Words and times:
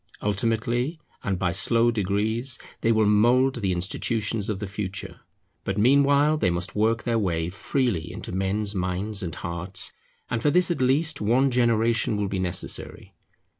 Ultimately, 0.23 0.99
and 1.23 1.37
by 1.37 1.51
slow 1.51 1.91
degrees, 1.91 2.57
they 2.79 2.91
will 2.91 3.05
mould 3.05 3.57
the 3.57 3.71
institutions 3.71 4.49
of 4.49 4.57
the 4.57 4.65
future; 4.65 5.19
but 5.63 5.77
meanwhile 5.77 6.37
they 6.37 6.49
must 6.49 6.75
work 6.75 7.03
their 7.03 7.19
way 7.19 7.51
freely 7.51 8.11
into 8.11 8.31
men's 8.31 8.73
minds 8.73 9.21
and 9.21 9.35
hearts, 9.35 9.93
and 10.27 10.41
for 10.41 10.49
this 10.49 10.71
at 10.71 10.81
least 10.81 11.21
one 11.21 11.51
generation 11.51 12.17
will 12.17 12.27
be 12.29 12.39
necessary. 12.39 13.13